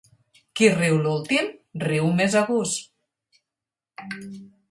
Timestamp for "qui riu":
0.59-0.95